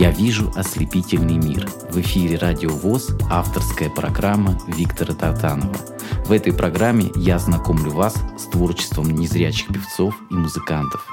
[0.00, 1.68] Я вижу ослепительный мир.
[1.90, 5.76] В эфире Радио ВОЗ авторская программа Виктора Татанова.
[6.24, 11.06] В этой программе я знакомлю вас с творчеством незрячих певцов и музыкантов.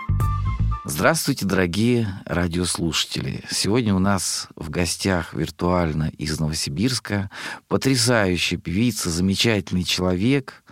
[0.85, 3.43] Здравствуйте, дорогие радиослушатели!
[3.51, 7.29] Сегодня у нас в гостях виртуально из Новосибирска
[7.67, 10.63] потрясающая певица, замечательный человек.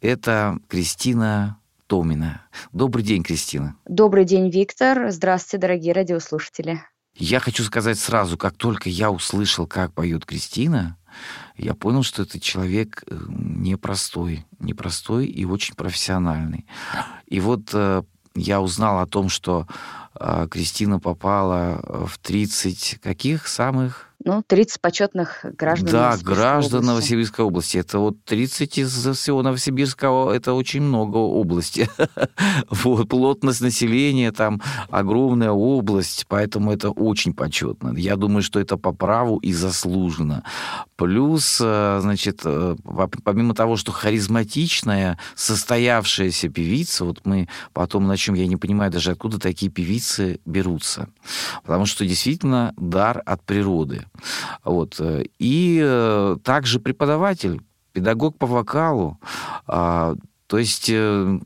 [0.00, 2.42] Это Кристина Томина.
[2.70, 3.74] Добрый день, Кристина.
[3.84, 5.10] Добрый день, Виктор.
[5.10, 6.82] Здравствуйте, дорогие радиослушатели.
[7.18, 10.96] Я хочу сказать сразу, как только я услышал, как поет Кристина,
[11.56, 16.64] я понял, что это человек э, непростой, непростой и очень профессиональный.
[17.26, 18.04] И вот э,
[18.36, 19.66] я узнал о том, что
[20.14, 26.86] э, Кристина попала в 30 каких самых ну, 30 почетных граждан Да, граждан области.
[26.86, 27.78] Новосибирской области.
[27.78, 31.88] Это вот 30 из всего Новосибирского, это очень много области.
[32.70, 34.60] вот, плотность населения, там
[34.90, 37.94] огромная область, поэтому это очень почетно.
[37.96, 40.44] Я думаю, что это по праву и заслуженно.
[40.96, 42.76] Плюс, э, значит, э,
[43.24, 49.38] помимо того, что харизматичная, состоявшаяся певица, вот мы потом начнем, я не понимаю даже, откуда
[49.38, 51.08] такие певицы берутся.
[51.62, 54.04] Потому что действительно дар от природы.
[54.64, 54.96] Вот.
[55.00, 57.60] Э, и э, также преподаватель,
[57.92, 59.18] педагог по вокалу.
[59.66, 60.14] А,
[60.46, 61.38] то есть э,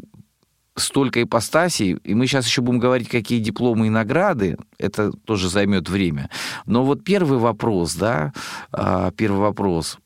[0.77, 5.89] столько ипостасей, и мы сейчас еще будем говорить, какие дипломы и награды, это тоже займет
[5.89, 6.31] время.
[6.67, 8.33] Но вот первый вопрос, да,
[8.73, 9.99] а, первый вопрос.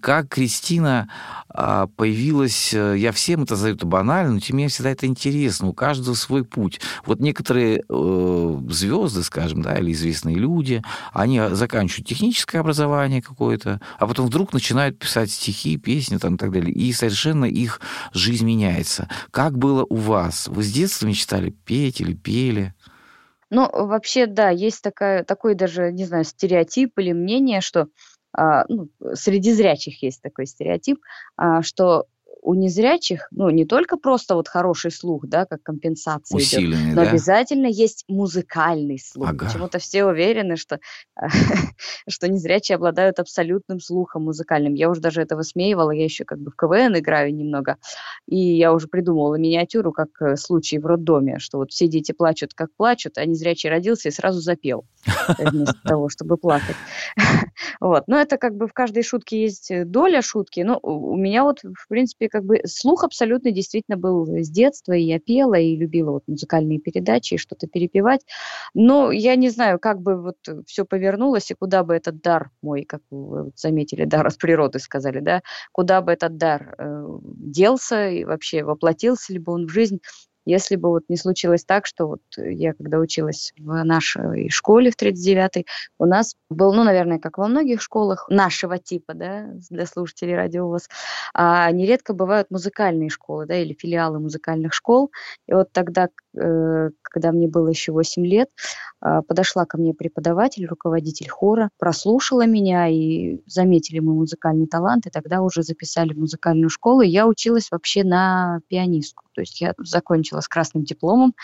[0.00, 1.08] Как Кристина
[1.48, 5.06] а, появилась, э, я всем это задаю это банально, но тем не менее всегда это
[5.06, 6.80] интересно, у каждого свой путь.
[7.06, 14.06] Вот некоторые э, звезды, скажем, да, или известные люди, они заканчивают техническое образование какое-то, а
[14.06, 17.80] потом вдруг начинают писать стихи, песни там, и так далее, и совершенно их
[18.12, 19.08] жизнь меняется.
[19.30, 20.48] Как было у вас?
[20.48, 22.74] Вы с детства мечтали петь или пели?
[23.50, 27.86] Ну, вообще, да, есть такая, такой даже, не знаю, стереотип или мнение, что а,
[28.68, 30.98] ну, среди зрячих есть такой стереотип,
[31.36, 32.06] а, что
[32.44, 37.04] у незрячих, ну, не только просто вот хороший слух, да, как компенсация Усиленный, идет, но
[37.04, 37.10] да?
[37.10, 39.30] обязательно есть музыкальный слух.
[39.30, 39.46] Ага.
[39.46, 40.78] Почему-то все уверены, что,
[42.08, 44.74] что незрячие обладают абсолютным слухом музыкальным.
[44.74, 47.78] Я уже даже это высмеивала, я еще как бы в КВН играю немного,
[48.28, 52.52] и я уже придумывала миниатюру, как э, случай в роддоме, что вот все дети плачут,
[52.52, 54.84] как плачут, а незрячий родился и сразу запел,
[55.38, 56.76] вместо того, чтобы плакать.
[57.80, 58.04] Вот.
[58.06, 60.60] Но это как бы в каждой шутке есть э, доля шутки.
[60.60, 65.02] Но у меня вот, в принципе, как бы слух абсолютно действительно был с детства, и
[65.02, 68.20] я пела, и любила вот музыкальные передачи, и что-то перепевать.
[68.74, 72.84] Но я не знаю, как бы вот все повернулось, и куда бы этот дар мой,
[72.84, 78.24] как вы заметили, дар от природы сказали, да, куда бы этот дар э, делся и
[78.24, 80.00] вообще воплотился ли бы он в жизнь,
[80.44, 84.96] если бы вот не случилось так, что вот я когда училась в нашей школе в
[84.96, 85.66] 39-й,
[85.98, 90.88] у нас был, ну, наверное, как во многих школах нашего типа, да, для слушателей радиовоз,
[91.34, 95.10] а нередко бывают музыкальные школы, да, или филиалы музыкальных школ.
[95.46, 98.48] И вот тогда, э, когда мне было еще 8 лет,
[99.02, 105.10] э, подошла ко мне преподаватель, руководитель хора, прослушала меня и заметили мой музыкальный талант, и
[105.10, 107.02] тогда уже записали в музыкальную школу.
[107.02, 109.23] И я училась вообще на пианистку.
[109.34, 111.34] То есть я закончила с красным дипломом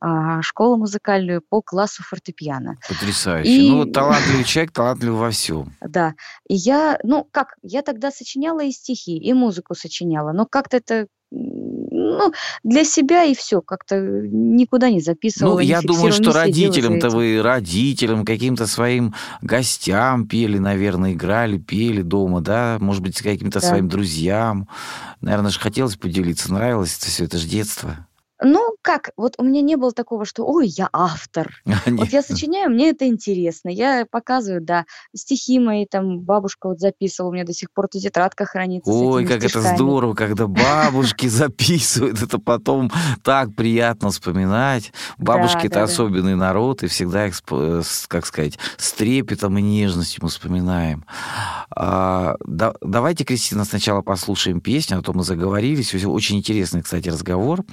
[0.00, 2.76] а, школу музыкальную по классу фортепиано.
[2.88, 3.50] Потрясающе.
[3.50, 3.70] И...
[3.70, 5.72] Ну, талантливый человек, талантливый во всем.
[5.80, 6.14] Да.
[6.48, 11.08] И я, ну, как, я тогда сочиняла и стихи, и музыку сочиняла, но как-то это
[12.16, 12.32] ну,
[12.64, 15.54] для себя и все, как-то никуда не записывала.
[15.54, 22.40] Ну, я думаю, что родителям-то вы, родителям, каким-то своим гостям пели, наверное, играли, пели дома,
[22.40, 23.68] да, может быть, каким-то Да.
[23.68, 24.68] своим друзьям.
[25.20, 28.07] Наверное же хотелось поделиться, нравилось это все, это же детство.
[28.40, 31.54] Ну, как, вот у меня не было такого, что, ой, я автор.
[31.86, 33.68] Вот я сочиняю, мне это интересно.
[33.68, 34.84] Я показываю, да,
[35.14, 39.24] стихи мои, там, бабушка вот записывала, у меня до сих пор эта тетрадка хранится Ой,
[39.24, 39.74] как это стишками.
[39.76, 42.90] здорово, когда бабушки записывают, это потом
[43.24, 44.92] так приятно вспоминать.
[45.18, 47.34] Бабушки это особенный народ, и всегда их,
[48.08, 51.04] как сказать, с трепетом и нежностью мы вспоминаем.
[51.70, 55.94] А, да- давайте, Кристина, сначала послушаем песню, а то мы заговорились.
[56.04, 57.64] Очень интересный, кстати, разговор.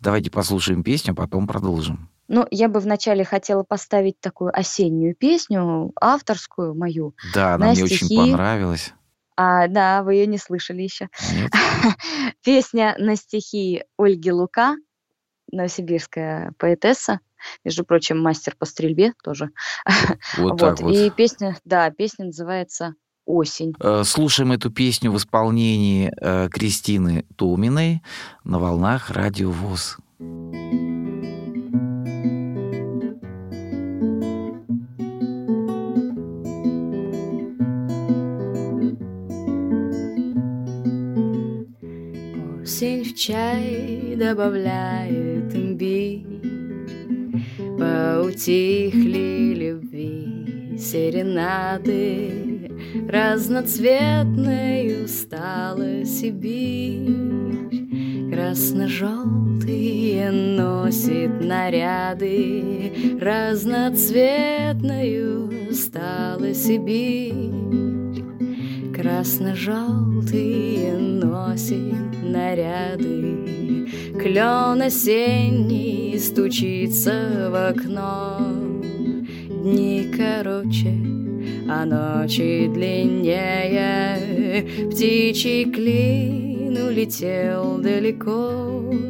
[0.00, 2.08] Давайте послушаем песню, а потом продолжим.
[2.28, 7.14] Ну, я бы вначале хотела поставить такую осеннюю песню, авторскую мою.
[7.34, 8.16] Да, она На мне очень стихи.
[8.16, 8.94] понравилась.
[9.36, 11.08] А, да, вы ее не слышали еще.
[12.44, 14.76] Песня на стихи Ольги Лука,
[15.50, 17.20] новосибирская поэтесса,
[17.64, 19.50] между прочим, мастер по стрельбе тоже.
[20.38, 20.94] Вот так вот.
[20.94, 22.94] И песня, да, песня называется
[23.26, 23.74] «Осень».
[23.80, 28.02] Э, Слушаем эту песню в исполнении э, Кристины Томиной
[28.44, 29.98] на волнах Радио ВОЗ.
[42.64, 46.24] Осень в чай добавляет имбирь,
[47.78, 52.70] Поутихли любви серенады,
[53.08, 57.12] Разноцветной устала Сибирь,
[58.32, 59.43] красно-желтый.
[59.64, 67.50] Красно-желтые носит наряды, Разноцветную стала Сибирь.
[68.94, 73.88] Красно-желтые носит наряды,
[74.20, 78.36] Клен осенний стучится в окно.
[79.48, 80.92] Дни короче,
[81.70, 89.03] а ночи длиннее, Птичий клин улетел далеко.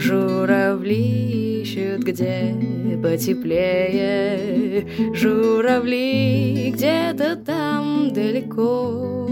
[0.00, 2.56] Журавли ищут, где
[3.02, 9.28] потеплее, Журавли где-то там далеко.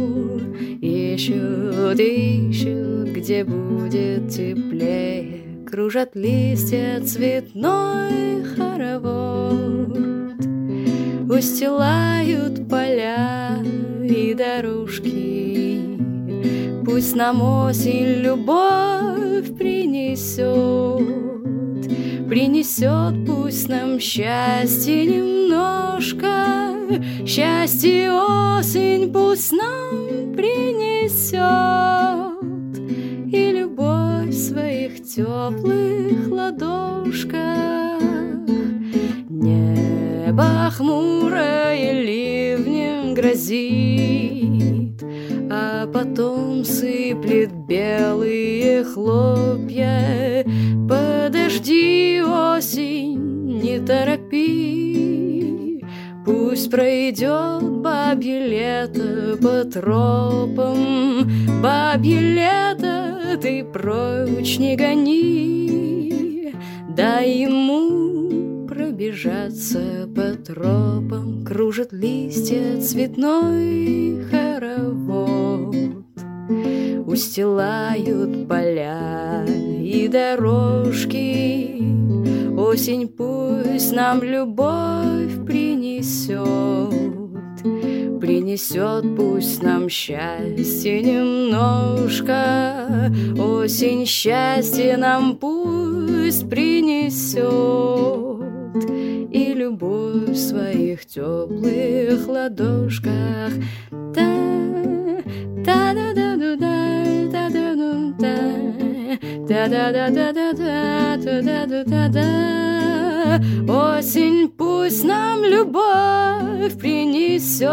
[0.82, 9.96] Ищут, ищут, где будет теплее, Кружат листья цветной хоровод,
[11.30, 13.56] Устилают поля
[14.04, 15.80] и дорожки.
[16.84, 19.37] Пусть нам осень любовь
[22.28, 26.74] принесет, пусть нам счастье немножко,
[27.26, 31.38] Счастье осень пусть нам принесет,
[33.32, 38.00] И любовь в своих теплых ладошках.
[39.28, 45.02] Небо хмурое ливнем грозит,
[45.50, 50.44] А потом сыплет белые хлопья.
[51.58, 55.82] Подожди, осень, не торопи,
[56.24, 61.28] Пусть пройдет бабье лето по тропам,
[61.60, 66.54] Бабье лето ты прочь не гони,
[66.96, 75.67] Дай ему пробежаться по тропам, Кружат листья цветной хоровод.
[77.08, 81.82] Устилают поля и дорожки,
[82.54, 86.36] Осень пусть нам любовь принесет,
[88.20, 92.30] Принесет пусть нам счастье немножко,
[93.38, 97.46] Осень счастье нам пусть принесет,
[99.32, 103.54] И любовь в своих теплых ладошках.
[104.14, 104.48] Та,
[105.68, 107.98] да да да да да да да
[109.48, 112.58] да да да да да да да да да да
[113.68, 117.68] Осень пусть нам любовь принесет,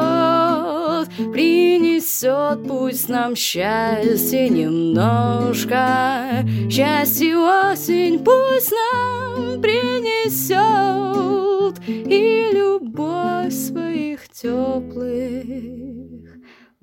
[1.31, 6.45] принесет пусть нам счастье немножко.
[6.69, 10.55] Счастье осень пусть нам принесет
[11.87, 16.14] и любовь своих теплых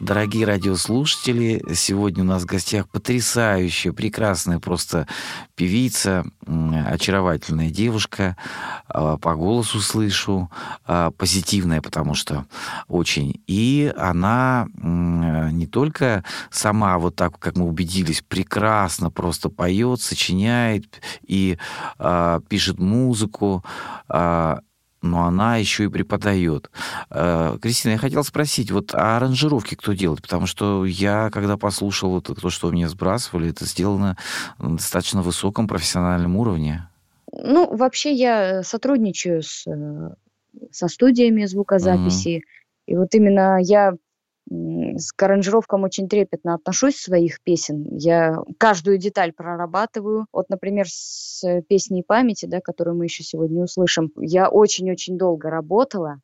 [0.00, 5.06] Дорогие радиослушатели, сегодня у нас в гостях потрясающая, прекрасная просто
[5.54, 8.34] певица, очаровательная девушка.
[8.88, 10.50] А, по голосу слышу,
[10.86, 12.46] а, позитивная, потому что
[12.88, 13.42] очень.
[13.46, 21.58] И она не только сама, вот так, как мы убедились, прекрасно просто поет, сочиняет и
[21.98, 23.62] а, пишет музыку,
[25.02, 26.70] но она еще и преподает.
[27.10, 30.22] Э, Кристина, я хотел спросить, вот а аранжировки кто делает?
[30.22, 34.16] Потому что я, когда послушал вот то, что вы мне сбрасывали, это сделано
[34.58, 36.88] на достаточно высоком профессиональном уровне.
[37.32, 40.14] Ну, вообще я сотрудничаю с, э,
[40.70, 42.28] со студиями звукозаписи.
[42.28, 42.60] Mm-hmm.
[42.86, 43.94] И вот именно я
[44.50, 47.86] к аранжировкам очень трепетно отношусь своих песен.
[47.96, 50.26] Я каждую деталь прорабатываю.
[50.32, 56.20] Вот, например, с песней памяти, да, которую мы еще сегодня услышим, я очень-очень долго работала.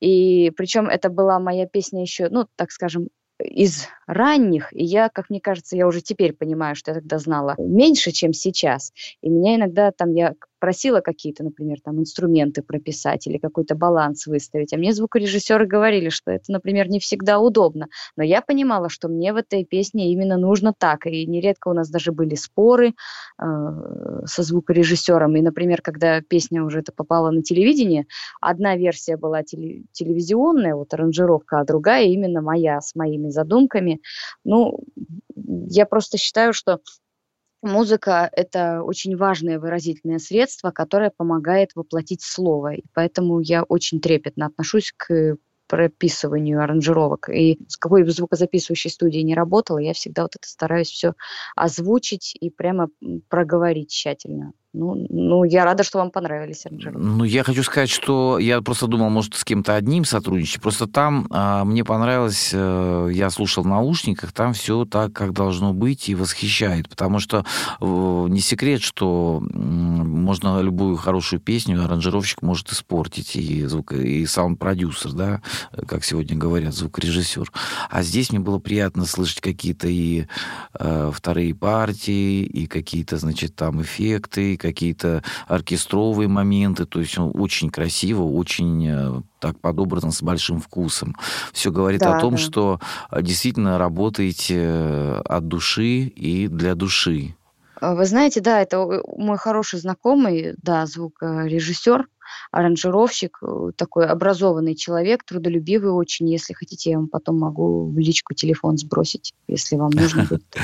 [0.00, 5.28] И причем это была моя песня еще, ну, так скажем, из ранних, и я, как
[5.28, 8.92] мне кажется, я уже теперь понимаю, что я тогда знала меньше, чем сейчас.
[9.20, 14.72] И меня иногда там, я просила какие-то, например, там инструменты прописать или какой-то баланс выставить.
[14.72, 17.88] А мне звукорежиссеры говорили, что это, например, не всегда удобно.
[18.16, 21.06] Но я понимала, что мне в этой песне именно нужно так.
[21.06, 22.94] И нередко у нас даже были споры
[23.40, 23.44] э,
[24.24, 25.36] со звукорежиссером.
[25.36, 28.06] И, например, когда песня уже это попала на телевидение,
[28.40, 34.00] одна версия была теле- телевизионная, вот аранжировка, а другая именно моя, с моими задумками.
[34.44, 34.80] Ну,
[35.34, 36.80] я просто считаю, что
[37.62, 42.74] Музыка– это очень важное выразительное средство, которое помогает воплотить слово.
[42.74, 45.36] И поэтому я очень трепетно отношусь к
[45.66, 47.28] прописыванию аранжировок.
[47.28, 51.14] И с какой бы звукозаписывающей студией не работала, я всегда вот это стараюсь все
[51.56, 52.88] озвучить и прямо
[53.28, 54.52] проговорить тщательно.
[54.78, 57.00] Ну, ну, я рада, что вам понравились аранжировки.
[57.00, 60.60] Ну, я хочу сказать, что я просто думал, может, с кем-то одним сотрудничать.
[60.60, 65.72] Просто там а, мне понравилось, а, я слушал в наушниках, там все так, как должно
[65.72, 66.90] быть, и восхищает.
[66.90, 67.46] Потому что
[67.80, 75.12] а, не секрет, что можно любую хорошую песню аранжировщик может испортить, и, звук, и саунд-продюсер,
[75.12, 75.40] да,
[75.88, 77.50] как сегодня говорят, звукорежиссер.
[77.88, 80.26] А здесь мне было приятно слышать какие-то и
[80.74, 88.22] а, вторые партии, и какие-то, значит, там эффекты, какие-то оркестровые моменты, то есть очень красиво,
[88.22, 91.14] очень э, так подобрано с большим вкусом.
[91.52, 92.36] Все говорит да, о том, да.
[92.38, 92.80] что
[93.10, 97.36] э, действительно работаете э, от души и для души.
[97.80, 102.06] Вы знаете, да, это мой хороший знакомый, да, звукорежиссер,
[102.50, 106.28] аранжировщик, э, такой образованный человек, трудолюбивый очень.
[106.28, 110.44] Если хотите, я вам потом могу в личку телефон сбросить, если вам нужно будет.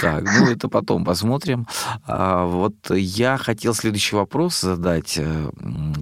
[0.00, 1.66] Так, ну это потом посмотрим.
[2.06, 5.16] А, вот я хотел следующий вопрос задать.
[5.18, 5.50] Э,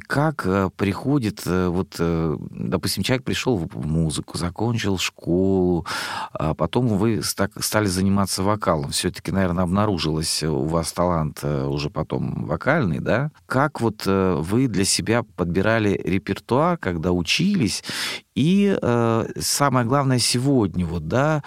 [0.07, 5.87] как э, приходит, вот, допустим, человек пришел в музыку, закончил школу,
[6.33, 8.91] а потом вы стали заниматься вокалом.
[8.91, 13.31] Все-таки, наверное, обнаружилось у вас талант уже потом вокальный, да?
[13.47, 17.83] Как вот вы для себя подбирали репертуар, когда учились,
[18.35, 21.43] и э, самое главное сегодня, вот, да,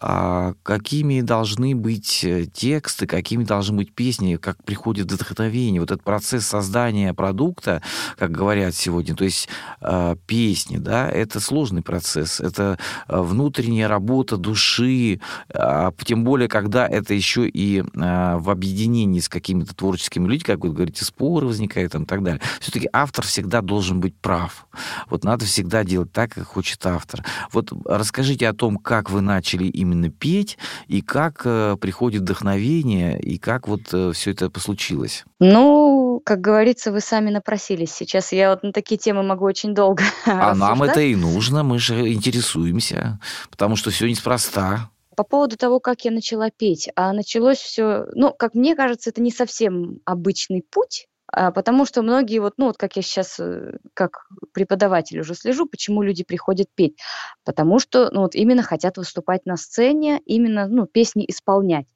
[0.00, 6.04] э, какими должны быть э, тексты, какими должны быть песни, как приходит вдохновение, вот этот
[6.04, 7.82] процесс создания продукта,
[8.18, 9.48] как говорят сегодня, то есть
[9.80, 12.78] э, песни, да, это сложный процесс, это
[13.08, 19.28] э, внутренняя работа души, э, тем более, когда это еще и э, в объединении с
[19.28, 22.40] какими-то творческими людьми, как вы говорите, споры возникают и так далее.
[22.60, 24.66] Все-таки автор всегда должен быть прав.
[25.08, 27.24] Вот надо всегда делать так, как хочет автор.
[27.52, 33.38] Вот расскажите о том, как вы начали именно петь, и как э, приходит вдохновение, и
[33.38, 35.24] как вот э, все это случилось.
[35.40, 37.92] Ну, как говорится, вы сами напросились.
[37.92, 41.78] Сейчас я вот на такие темы могу очень долго А нам это и нужно, мы
[41.78, 43.18] же интересуемся,
[43.50, 44.90] потому что все неспроста.
[45.16, 49.22] По поводу того, как я начала петь, а началось все, ну, как мне кажется, это
[49.22, 51.06] не совсем обычный путь,
[51.36, 56.02] потому что многие, вот, ну, вот как я сейчас, э, как преподаватель уже слежу, почему
[56.02, 56.98] люди приходят петь.
[57.44, 61.86] Потому что, ну, вот именно хотят выступать на сцене, именно, ну, песни исполнять.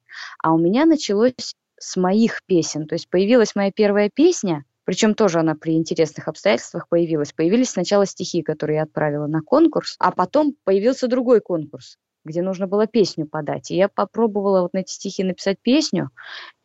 [0.43, 2.87] А у меня началось с моих песен.
[2.87, 7.33] То есть появилась моя первая песня, причем тоже она при интересных обстоятельствах появилась.
[7.33, 12.67] Появились сначала стихи, которые я отправила на конкурс, а потом появился другой конкурс где нужно
[12.67, 13.71] было песню подать.
[13.71, 16.09] И я попробовала вот на эти стихи написать песню,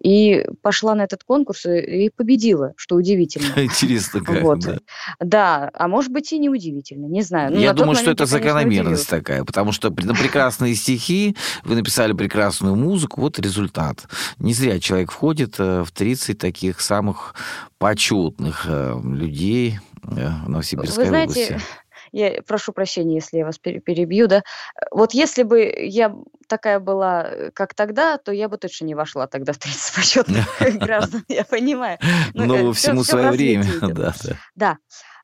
[0.02, 3.46] и пошла на этот конкурс и победила, что удивительно.
[3.56, 4.60] Интересно как, вот.
[4.60, 4.78] да.
[5.20, 7.52] Да, а может быть и неудивительно, не знаю.
[7.52, 12.76] Ну, я думаю, что это закономерность такая, потому что на прекрасные стихи вы написали прекрасную
[12.76, 14.06] музыку, вот результат.
[14.38, 17.34] Не зря человек входит э, в 30 таких самых
[17.78, 21.66] почетных э, людей э, в Новосибирской Вы знаете, области
[22.12, 24.42] я прошу прощения, если я вас перебью, да,
[24.90, 26.14] вот если бы я
[26.48, 30.46] такая была, э, как тогда, то я бы точно не вошла тогда в 30 почетных
[30.80, 31.98] граждан, я понимаю.
[32.34, 34.14] Ну, э, всему свое время, да.
[34.54, 34.76] Да.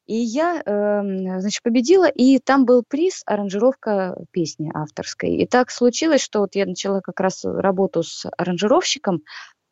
[0.06, 5.36] И я, эм, значит, победила, и там был приз аранжировка песни авторской.
[5.36, 9.22] И так случилось, что вот я начала как раз работу с аранжировщиком,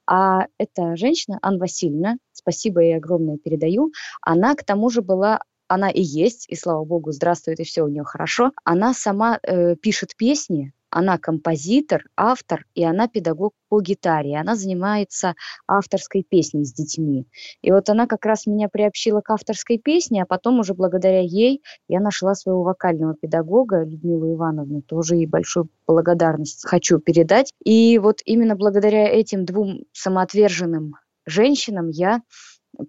[0.07, 5.41] а эта женщина, Анна Васильевна, спасибо ей огромное передаю, она к тому же была
[5.71, 8.51] она и есть, и слава богу, здравствует, и все у нее хорошо.
[8.65, 14.37] Она сама э, пишет песни, она композитор, автор, и она педагог по гитаре.
[14.37, 15.35] Она занимается
[15.69, 17.29] авторской песней с детьми.
[17.63, 21.63] И вот она как раз меня приобщила к авторской песне, а потом уже благодаря ей
[21.87, 24.83] я нашла своего вокального педагога Людмилу Ивановну.
[24.83, 27.53] Тоже ей большую благодарность хочу передать.
[27.65, 30.97] И вот именно благодаря этим двум самоотверженным
[31.27, 32.23] женщинам я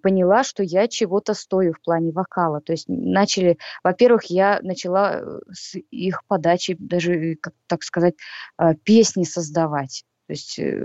[0.02, 2.60] поняла, что я чего-то стою в плане вокала.
[2.60, 8.14] То есть начали, во-первых, я начала э, с их подачи даже, как так сказать,
[8.58, 10.04] э, песни создавать.
[10.32, 10.82] То есть э,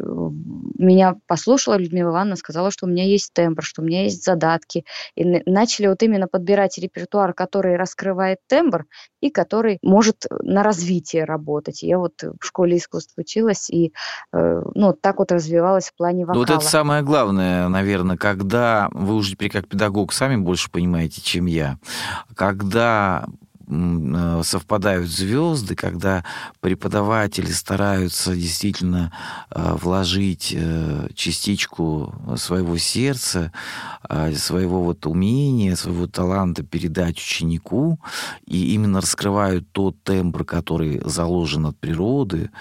[0.77, 4.84] меня послушала Людмила Ивановна, сказала, что у меня есть тембр, что у меня есть задатки.
[5.16, 8.88] И начали вот именно подбирать репертуар, который раскрывает тембр
[9.22, 11.82] и который может на развитие работать.
[11.82, 13.94] Я вот в школе искусств училась и
[14.34, 16.44] э, ну, так вот развивалась в плане вокала.
[16.44, 21.22] Ну, вот это самое главное, наверное, когда вы уже теперь как педагог сами больше понимаете,
[21.22, 21.77] чем я,
[22.36, 23.27] когда
[24.43, 26.24] совпадают звезды, когда
[26.62, 29.12] преподаватели стараются действительно
[29.51, 33.51] э, вложить э, частичку своего сердца,
[34.36, 38.00] своего вот умения, своего таланта передать ученику,
[38.45, 42.51] и именно раскрывают тот тембр, который заложен от природы,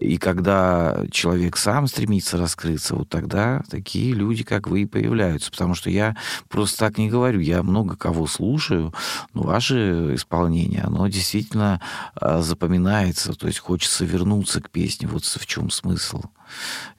[0.00, 5.50] и когда человек сам стремится раскрыться, вот тогда такие люди, как вы, и появляются.
[5.50, 6.16] Потому что я
[6.48, 8.92] просто так не говорю, я много кого слушаю,
[9.34, 11.80] но ваши исполнения исполнение, оно действительно
[12.14, 15.08] а, запоминается, то есть хочется вернуться к песне.
[15.08, 16.22] Вот в чем смысл.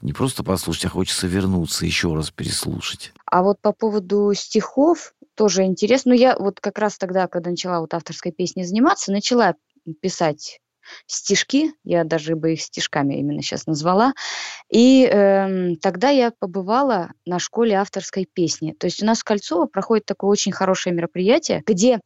[0.01, 3.13] Не просто послушать, а хочется вернуться, еще раз переслушать.
[3.25, 6.13] А вот по поводу стихов тоже интересно.
[6.13, 9.55] Ну, я вот как раз тогда, когда начала вот авторской песней заниматься, начала
[10.01, 10.59] писать
[11.05, 14.13] стишки, я даже бы их стишками именно сейчас назвала.
[14.71, 18.73] И э, тогда я побывала на школе авторской песни.
[18.79, 21.99] То есть у нас в Кольцово проходит такое очень хорошее мероприятие, где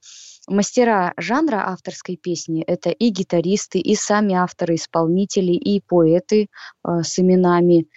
[0.48, 7.88] Мастера жанра авторской песни– это и гитаристы, и сами авторы-исполнители, и поэты э, с именами,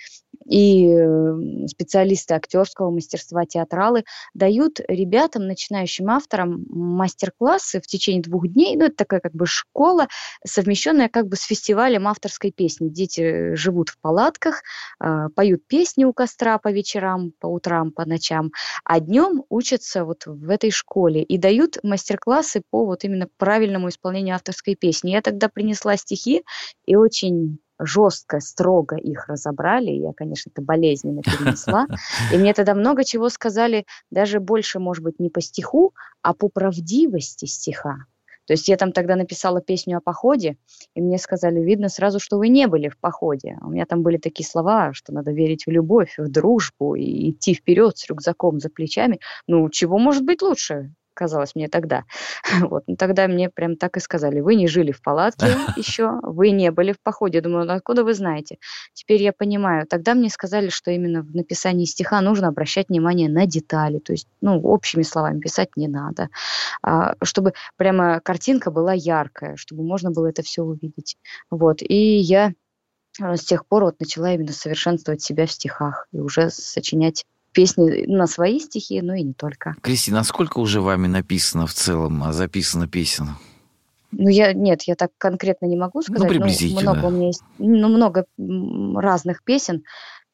[0.49, 8.77] и э, специалисты актерского мастерства, театралы дают ребятам, начинающим авторам, мастер-классы в течение двух дней.
[8.77, 10.09] Ну, это такая как бы школа,
[10.45, 12.89] совмещенная как бы с фестивалем авторской песни.
[12.89, 14.63] Дети живут в палатках,
[15.01, 18.53] э, поют песни у костра по вечерам, по утрам, по ночам,
[18.85, 24.37] а днем учатся вот в этой школе и дают мастер-классы по вот именно правильному исполнению
[24.37, 25.11] авторской песни.
[25.11, 26.43] Я тогда принесла стихи
[26.85, 29.91] и очень жестко, строго их разобрали.
[29.91, 31.87] Я, конечно, это болезненно перенесла.
[32.33, 36.49] И мне тогда много чего сказали, даже больше, может быть, не по стиху, а по
[36.49, 38.07] правдивости стиха.
[38.47, 40.57] То есть я там тогда написала песню о походе,
[40.95, 43.59] и мне сказали, видно сразу, что вы не были в походе.
[43.61, 47.55] У меня там были такие слова, что надо верить в любовь, в дружбу и идти
[47.55, 49.19] вперед с рюкзаком за плечами.
[49.49, 50.95] Ну, чего может быть лучше?
[51.17, 52.05] Казалось мне тогда.
[52.67, 52.85] Вот.
[52.87, 56.51] Но ну, тогда мне прям так и сказали, вы не жили в палатке еще, вы
[56.51, 57.41] не были в походе.
[57.41, 58.59] Думаю, ну откуда вы знаете?
[58.93, 59.87] Теперь я понимаю.
[59.87, 63.99] Тогда мне сказали, что именно в написании стиха нужно обращать внимание на детали.
[63.99, 66.29] То есть, ну, общими словами писать не надо.
[66.83, 71.17] А, чтобы прямо картинка была яркая, чтобы можно было это все увидеть.
[71.51, 71.83] Вот.
[71.83, 72.53] И я
[73.21, 77.25] э, с тех пор вот начала именно совершенствовать себя в стихах и уже сочинять
[77.57, 79.77] песни на свои стихи, но и не только.
[79.81, 83.31] Кристина, а сколько уже вами написано в целом, а записано песен?
[84.13, 86.23] Ну, я, нет, я так конкретно не могу ну, сказать.
[86.23, 86.83] Ну, приблизительно.
[86.83, 89.85] Ну, много у меня есть, ну, много разных песен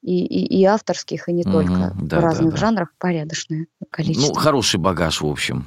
[0.02, 2.56] и, и, и авторских, и не угу, только да, в разных да, да.
[2.56, 4.34] жанрах порядочное количество.
[4.34, 5.66] Ну, хороший багаж, в общем.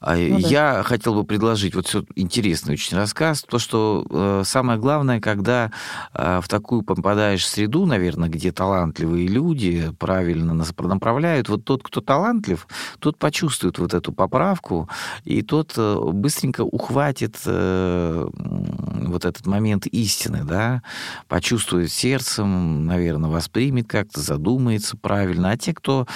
[0.00, 0.82] А ну, Я да.
[0.84, 3.42] хотел бы предложить вот все интересный очень рассказ.
[3.42, 5.72] То, что э, самое главное, когда
[6.14, 12.00] э, в такую попадаешь среду, наверное, где талантливые люди правильно нас направляют, вот тот, кто
[12.00, 12.68] талантлив,
[13.00, 14.88] тот почувствует вот эту поправку,
[15.24, 20.82] и тот э, быстренько ухватит э, вот этот момент истины, да,
[21.26, 25.50] почувствует сердцем, наверное, воспримет примет как-то, задумается правильно.
[25.50, 26.06] А те, кто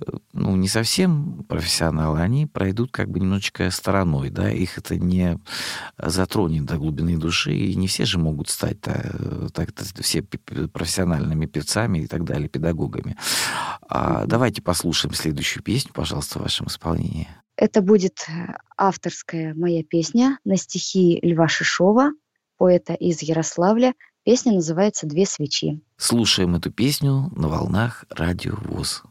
[0.00, 5.38] э, ну, не совсем профессионалы, они пройдут как бы немножечко стороной, да, их это не
[5.96, 12.00] затронет до глубины души, и не все же могут стать э, так, все профессиональными певцами
[12.00, 13.16] и так далее, педагогами.
[13.88, 17.28] А давайте послушаем следующую песню, пожалуйста, в вашем исполнении.
[17.56, 22.10] Это будет э, авторская моя песня на стихи Льва Шишова,
[22.56, 25.82] поэта из Ярославля, Песня называется «Две свечи».
[25.98, 29.02] Слушаем эту песню на волнах радио ВОЗ.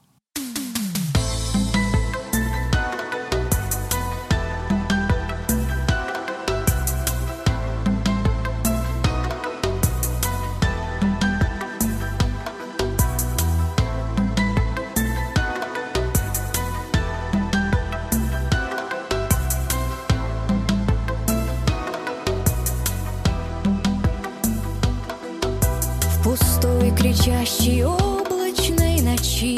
[27.14, 29.58] Кричащей облачной ночи,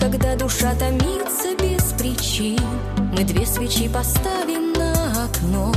[0.00, 2.58] Когда душа томится без причин,
[3.16, 5.72] Мы две свечи поставим на окно,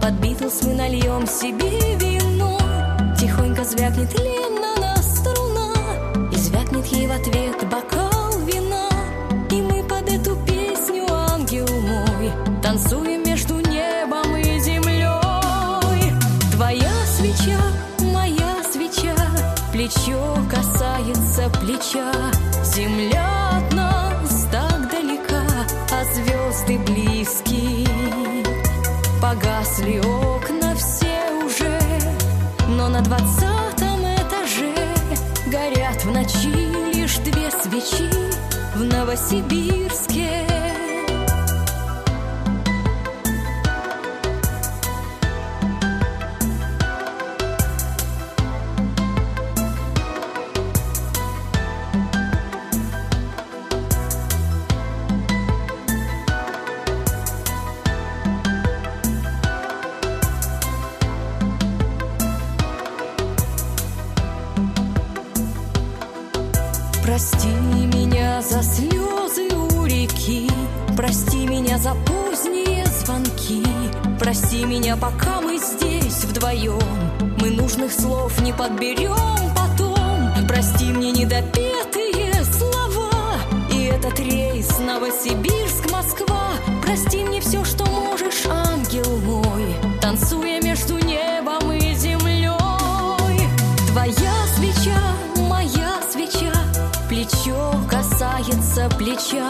[0.00, 2.58] Под Битлз мы нальем себе вино,
[3.18, 5.72] Тихонько звякнет Леннона струна,
[6.32, 7.67] И звякнет ей в ответ
[21.38, 22.12] касается плеча.
[22.64, 25.42] Земля от нас так далека,
[25.92, 27.86] а звезды близки.
[29.20, 31.78] Погасли окна все уже,
[32.68, 34.74] но на двадцатом этаже
[35.46, 38.10] горят в ночи лишь две свечи
[38.74, 39.87] в Новосибирске.
[98.88, 99.48] Плеча.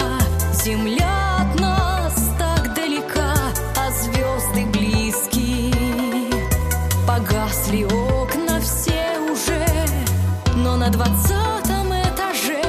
[0.53, 3.35] Земля от нас так далека,
[3.77, 5.73] а звезды близки.
[7.07, 9.67] Погасли окна все уже,
[10.57, 12.63] но на двадцатом этаже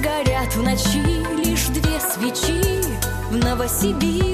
[0.00, 2.82] горят в ночи лишь две свечи
[3.30, 4.31] в Новосибирске.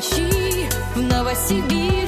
[0.00, 2.07] Свечи в Новосибирске.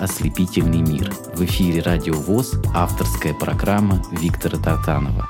[0.00, 1.12] Ослепительный мир.
[1.34, 5.28] В эфире Радио ВОЗ, авторская программа Виктора Тартанова.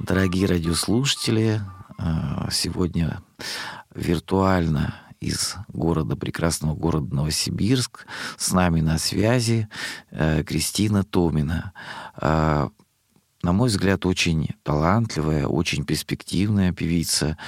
[0.00, 1.60] Дорогие радиослушатели,
[1.98, 3.20] э, сегодня
[3.94, 8.06] виртуально из города, прекрасного города Новосибирск.
[8.36, 9.68] С нами на связи
[10.10, 11.72] э, Кристина Томина.
[12.20, 12.68] Э,
[13.42, 17.38] На мой взгляд, очень талантливая, очень перспективная певица,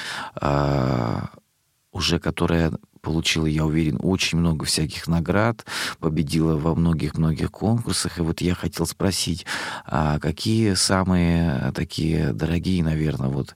[1.93, 2.73] уже которая
[3.03, 5.67] получила, я уверен, очень много всяких наград,
[5.99, 8.19] победила во многих-многих конкурсах.
[8.19, 9.45] И вот я хотел спросить,
[9.85, 13.55] а какие самые такие дорогие, наверное, вот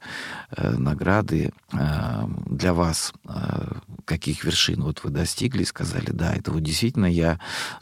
[0.51, 3.73] э, награды э, для вас, э,
[4.05, 7.39] каких вершин вот вы достигли сказали, да, это вот действительно я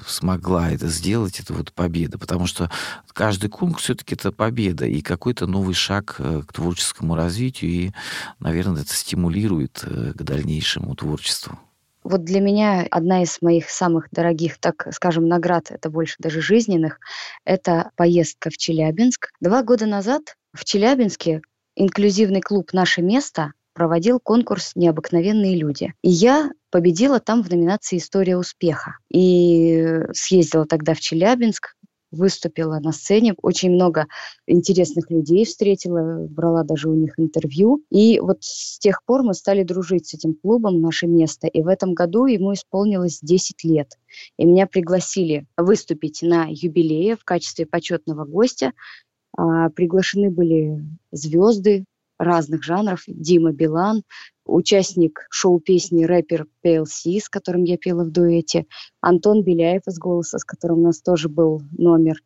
[0.06, 2.70] смогла это сделать, это вот победа, потому что
[3.12, 7.92] каждый конкурс все-таки это победа и какой-то новый шаг э, к творческому развитию, и,
[8.40, 11.53] наверное, это стимулирует э, к дальнейшему творчеству.
[12.04, 17.00] Вот для меня одна из моих самых дорогих, так скажем, наград, это больше даже жизненных,
[17.44, 19.30] это поездка в Челябинск.
[19.40, 21.40] Два года назад в Челябинске
[21.76, 25.94] инклюзивный клуб «Наше место» проводил конкурс «Необыкновенные люди».
[26.02, 28.98] И я победила там в номинации «История успеха».
[29.10, 31.74] И съездила тогда в Челябинск,
[32.14, 34.06] выступила на сцене, очень много
[34.46, 37.82] интересных людей встретила, брала даже у них интервью.
[37.90, 41.46] И вот с тех пор мы стали дружить с этим клубом «Наше место».
[41.46, 43.98] И в этом году ему исполнилось 10 лет.
[44.38, 48.72] И меня пригласили выступить на юбилее в качестве почетного гостя.
[49.36, 51.84] А, приглашены были звезды
[52.24, 53.02] разных жанров.
[53.06, 54.02] Дима Билан,
[54.46, 58.66] участник шоу-песни рэпер PLC, с которым я пела в дуэте,
[59.00, 62.16] Антон Беляев из «Голоса», с которым у нас тоже был номер,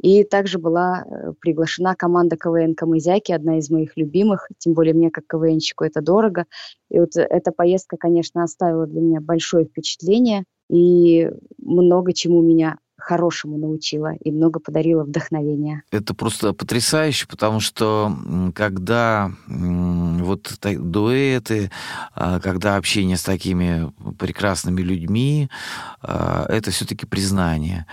[0.00, 5.10] И также была э, приглашена команда КВН «Камызяки», одна из моих любимых, тем более мне
[5.10, 6.46] как КВНщику это дорого.
[6.90, 13.58] И вот эта поездка, конечно, оставила для меня большое впечатление и много чему меня хорошему
[13.58, 15.82] научила и много подарила вдохновения.
[15.90, 18.16] Это просто потрясающе, потому что
[18.54, 21.70] когда вот дуэты,
[22.14, 25.50] а, когда общение с такими прекрасными людьми,
[26.00, 27.86] а, это все-таки признание.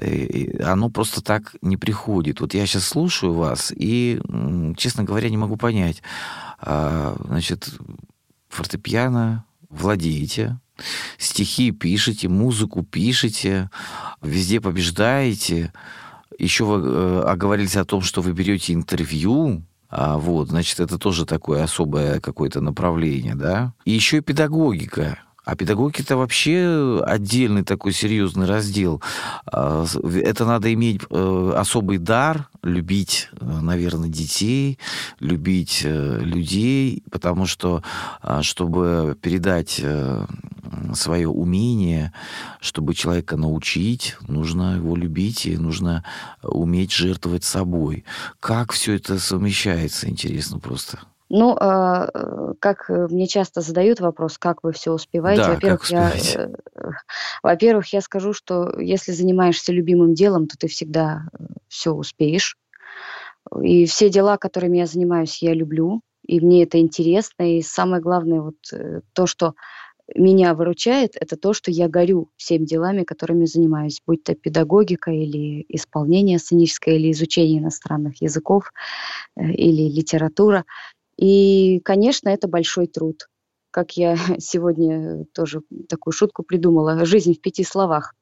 [0.00, 2.40] И оно просто так не приходит.
[2.40, 4.20] Вот я сейчас слушаю вас и,
[4.76, 6.02] честно говоря, не могу понять.
[6.58, 7.70] А, значит,
[8.48, 10.58] фортепиано владеете,
[11.18, 13.70] стихи пишете, музыку пишете,
[14.22, 15.72] везде побеждаете.
[16.38, 21.24] Еще вы э, оговорились о том, что вы берете интервью, а, вот, значит, это тоже
[21.24, 23.72] такое особое какое-то направление, да.
[23.84, 25.18] И еще и педагогика.
[25.46, 29.00] А педагогика это вообще отдельный такой серьезный раздел.
[29.46, 29.86] А,
[30.24, 34.80] это надо иметь э, особый дар, любить, э, наверное, детей,
[35.20, 37.84] любить э, людей, потому что,
[38.22, 39.80] а, чтобы передать
[40.94, 42.12] свое умение,
[42.60, 46.04] чтобы человека научить, нужно его любить и нужно
[46.42, 48.04] уметь жертвовать собой.
[48.40, 50.98] Как все это совмещается, интересно просто.
[51.28, 55.42] Ну, а, э, как э, мне часто задают вопрос, как вы все успеваете.
[55.42, 56.52] Да, во-первых, я, э,
[57.42, 61.22] во-первых, я скажу, что если занимаешься любимым делом, то ты всегда
[61.68, 62.56] все успеешь.
[63.60, 67.58] И все дела, которыми я занимаюсь, я люблю, и мне это интересно.
[67.58, 68.56] И самое главное, вот
[69.12, 69.54] то, что
[70.14, 75.64] меня выручает, это то, что я горю всеми делами, которыми занимаюсь, будь то педагогика или
[75.68, 78.72] исполнение сценическое, или изучение иностранных языков,
[79.36, 80.64] или литература.
[81.16, 83.28] И, конечно, это большой труд.
[83.70, 87.04] Как я сегодня тоже такую шутку придумала.
[87.04, 88.14] Жизнь в пяти словах.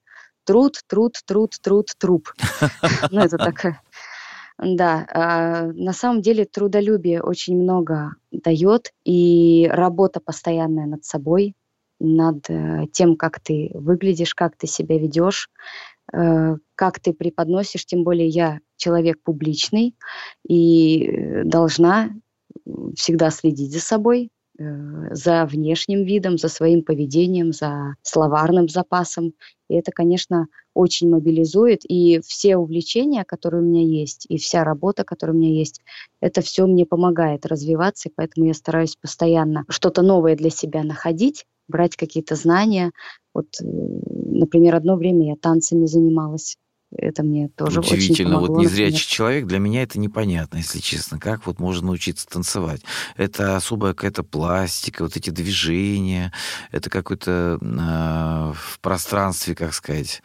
[0.43, 2.33] Труд, труд, труд, труд, труп.
[3.11, 3.81] Ну, это такая...
[4.57, 11.55] Да, а на самом деле трудолюбие очень много дает, и работа постоянная над собой,
[11.99, 15.49] над э, тем, как ты выглядишь, как ты себя ведешь,
[16.13, 19.95] э, как ты преподносишь, тем более я человек публичный
[20.47, 22.11] и э, должна
[22.95, 24.63] всегда следить за собой, э,
[25.11, 29.33] за внешним видом, за своим поведением, за словарным запасом.
[29.69, 31.81] И это, конечно, очень мобилизует.
[31.87, 35.81] И все увлечения, которые у меня есть, и вся работа, которая у меня есть,
[36.21, 41.45] это все мне помогает развиваться, и поэтому я стараюсь постоянно что-то новое для себя находить,
[41.67, 42.91] брать какие-то знания.
[43.33, 46.57] Вот, например, одно время я танцами занималась.
[46.91, 49.01] Это мне тоже Удивительно, очень помогло, вот незрячий например.
[49.01, 52.81] человек, для меня это непонятно, если честно, как вот можно научиться танцевать.
[53.17, 56.31] Это особая какая-то пластика, вот эти движения,
[56.71, 60.21] это какое-то э, в пространстве, как сказать,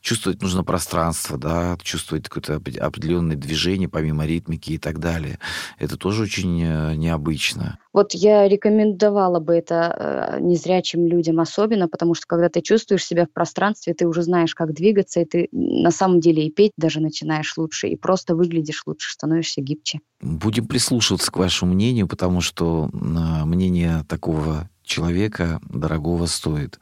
[0.00, 5.38] чувствовать нужно пространство, да, чувствовать какое-то определенное движение помимо ритмики и так далее.
[5.78, 7.78] Это тоже очень э, необычно.
[7.92, 13.26] Вот я рекомендовала бы это э, незрячим людям особенно, потому что когда ты чувствуешь себя
[13.26, 17.00] в пространстве, ты уже знаешь, как двигаться, и ты на самом деле и петь даже
[17.00, 20.00] начинаешь лучше, и просто выглядишь лучше, становишься гибче.
[20.20, 26.78] Будем прислушиваться к вашему мнению, потому что а, мнение такого человека дорогого стоит,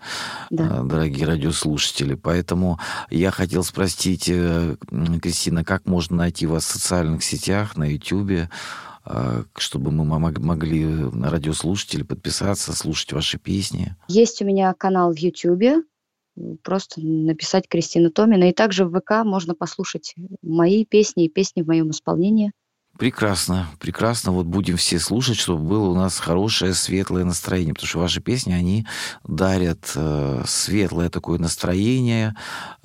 [0.50, 0.80] да.
[0.80, 2.14] А, дорогие радиослушатели.
[2.14, 2.78] Поэтому
[3.10, 4.76] я хотел спросить, э,
[5.22, 8.48] Кристина, как можно найти вас в социальных сетях, на YouTube,
[9.04, 10.86] а, чтобы мы могли
[11.22, 13.96] радиослушатели подписаться, слушать ваши песни?
[14.08, 15.84] Есть у меня канал в YouTube,
[16.62, 18.48] просто написать Кристина Томина.
[18.48, 22.52] И также в ВК можно послушать мои песни и песни в моем исполнении.
[22.98, 24.32] Прекрасно, прекрасно.
[24.32, 27.74] Вот будем все слушать, чтобы было у нас хорошее, светлое настроение.
[27.74, 28.86] Потому что ваши песни, они
[29.24, 32.36] дарят э, светлое такое настроение,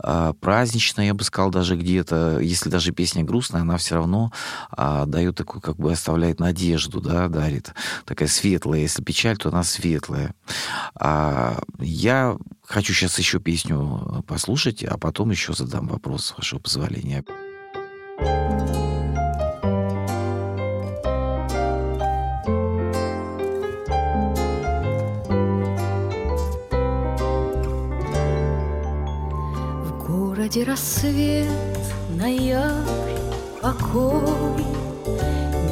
[0.01, 2.39] э, праздничное, я бы сказал, даже где-то.
[2.39, 4.31] Если даже песня грустная, она все равно
[4.75, 7.73] э, дает такую, как бы оставляет надежду, да, дарит.
[8.05, 8.79] Такая светлая.
[8.79, 10.33] Если печаль, то она светлая.
[10.95, 17.23] А я хочу сейчас еще песню послушать, а потом еще задам вопрос, с вашего позволения.
[30.47, 31.47] Городе рассвет,
[32.09, 33.19] ноябрь,
[33.61, 34.63] покой,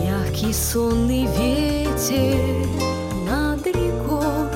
[0.04, 2.68] Мягкий сонный ветер
[3.26, 4.50] над рекой,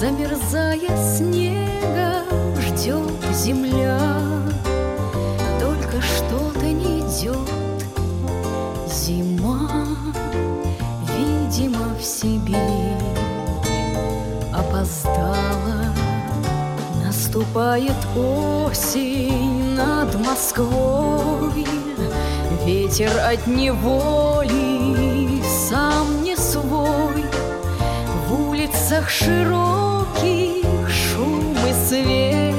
[0.00, 2.24] Замерзая снега,
[2.60, 4.00] ждет земля,
[5.60, 7.38] Только что-то не идет
[8.88, 9.86] зима,
[11.16, 12.75] Видимо, в Сибирь
[17.36, 21.66] Наступает осень над Москвой,
[22.64, 27.26] Ветер от неволи сам не свой.
[28.26, 32.54] В улицах широких шум и свет,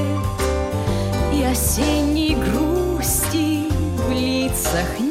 [1.33, 5.06] И осенней грусти в лицах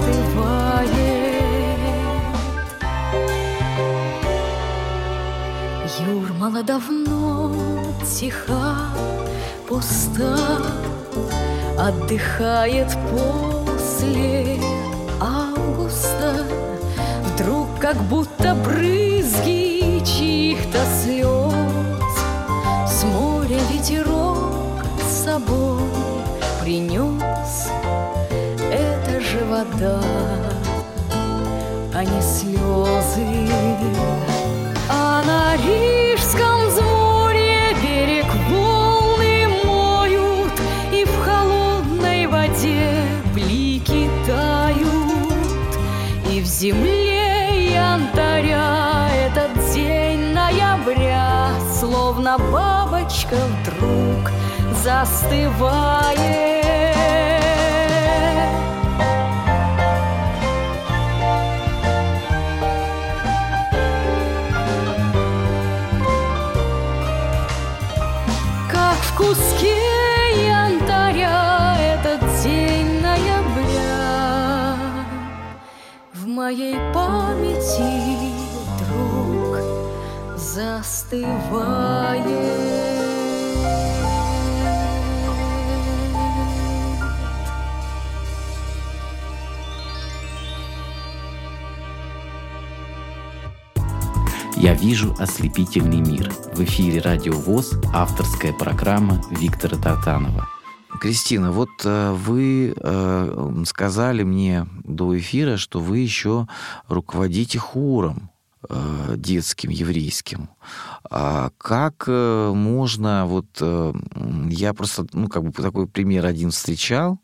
[0.00, 1.00] застывает.
[6.06, 7.52] Юрмала давно
[8.04, 8.76] тиха,
[9.68, 10.36] пуста,
[11.78, 14.58] Отдыхает после
[15.18, 16.44] августа.
[17.24, 22.14] Вдруг как будто брызги чьих-то слез
[22.86, 25.80] С моря ветерок с собой
[26.60, 27.70] принес.
[29.50, 30.00] Вода,
[31.92, 33.26] а не слезы.
[34.88, 40.52] А на Рижском взморье берег волны моют,
[40.92, 43.02] И в холодной воде
[43.34, 45.74] блики тают,
[46.30, 54.30] И в земле янтаря этот день ноября Словно бабочка вдруг
[54.84, 56.59] застывает.
[77.80, 78.32] Памяти
[78.66, 79.58] вдруг
[80.36, 82.00] застывает.
[94.56, 96.30] Я вижу ослепительный мир.
[96.52, 100.46] В эфире Радио ВОЗ, авторская программа Виктора Тартанова.
[101.00, 106.46] Кристина, вот э, вы э, сказали мне до эфира, что вы еще
[106.88, 108.30] руководите хором
[108.68, 110.50] э, детским еврейским.
[111.10, 113.62] А как можно вот
[114.50, 117.18] я просто ну как бы такой пример один встречал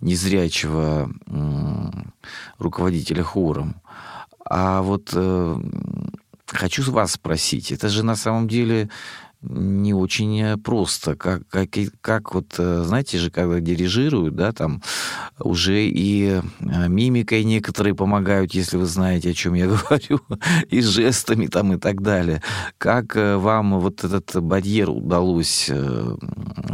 [0.00, 1.10] незрячего
[2.58, 3.82] руководителя хором.
[4.48, 5.10] А вот
[6.46, 8.88] хочу вас спросить, это же на самом деле
[9.42, 11.14] не очень э, просто.
[11.16, 11.68] Как, как,
[12.00, 14.82] как вот, э, знаете же, когда дирижируют, да, там
[15.38, 20.20] уже и э, мимикой некоторые помогают, если вы знаете, о чем я говорю,
[20.68, 22.42] и жестами там и так далее.
[22.78, 25.70] Как вам вот этот барьер удалось,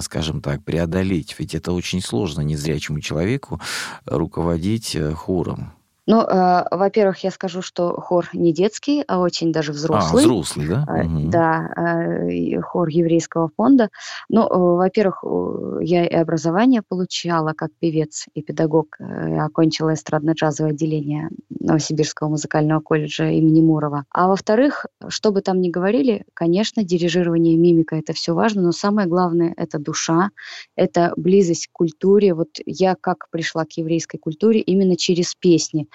[0.01, 1.35] скажем так, преодолеть?
[1.39, 3.61] Ведь это очень сложно незрячему человеку
[4.07, 5.73] руководить хором.
[6.07, 10.25] Ну, э, во-первых, я скажу, что хор не детский, а очень даже А, взрослый.
[10.25, 10.85] взрослый, да?
[10.89, 11.05] Э.
[11.31, 13.89] Да, э, хор еврейского фонда.
[14.29, 18.97] Ну, э, во-первых, э, я и образование получала как певец и педагог.
[18.99, 24.05] Э, Я окончила эстрадно-джазовое отделение Новосибирского музыкального колледжа имени Мурова.
[24.11, 29.07] А во-вторых, что бы там ни говорили, конечно, дирижирование, мимика– это все важно, но самое
[29.07, 30.31] главное– это душа,
[30.75, 32.35] это близость к культуре.
[32.35, 35.87] Вот я как пришла к еврейской культуре именно через песни.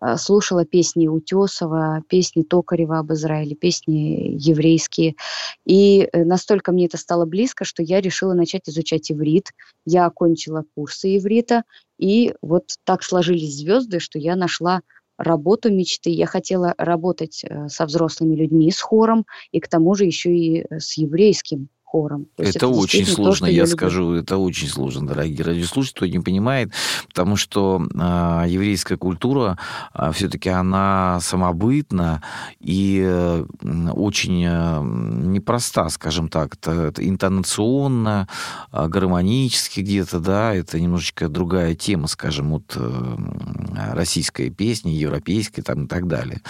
[0.00, 5.14] Э, Слушала песни Утесова, песни Токарева об Израиле, песни еврейские.
[5.64, 9.50] И э, настолько мне это стало близко, что я решила начать изучать иврит.
[9.84, 11.64] Я окончила курсы иврита,
[11.98, 14.80] и вот так сложились звезды, что я нашла
[15.16, 16.10] работу мечты.
[16.10, 20.66] Я хотела работать э, со взрослыми людьми, с хором, и к тому же еще и
[20.70, 22.26] с еврейским хором.
[22.36, 23.76] То есть Это очень то, сложно, что я люблю.
[23.76, 26.72] скажу, это очень сложно, дорогие радиослушатели, кто не понимает,
[27.06, 29.58] потому что а, еврейская культура
[30.12, 32.20] все-таки она самобытна
[32.58, 33.44] и э,
[33.92, 38.26] очень э, непроста, скажем так, это, это интонационно,
[38.72, 43.16] а, гармонически где-то, да, это немножечко другая тема, скажем, от э,
[43.92, 46.40] российской песни, европейской там и так далее.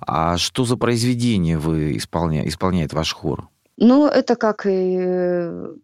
[0.00, 2.46] А что за произведение вы исполня...
[2.46, 3.48] исполняет ваш хор?
[3.80, 5.74] Ну, это как и э,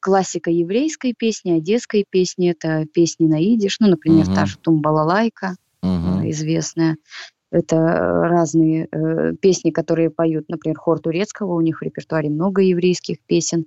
[0.00, 4.34] классика еврейской песни, одесской песни, это песни на идиш, ну, например, Мгм.
[4.34, 5.86] та же Тумбалалайка, э,
[6.30, 6.96] известная.
[7.50, 13.18] Это разные э, песни, которые поют, например, хор турецкого, у них в репертуаре много еврейских
[13.24, 13.64] песен.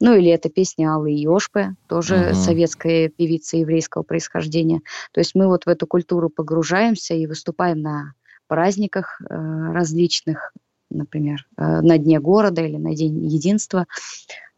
[0.00, 2.34] Ну или это песня Аллы Йошпе, тоже uh-huh.
[2.34, 4.82] советская певица еврейского происхождения.
[5.12, 8.12] То есть мы вот в эту культуру погружаемся и выступаем на
[8.46, 10.52] праздниках э, различных,
[10.94, 13.86] например, э, на Дне города или на День единства.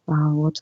[0.09, 0.61] А, вот.